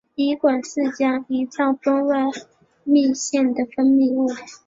[0.15, 2.43] 胰管是将胰脏外分
[2.87, 4.31] 泌腺的分泌物。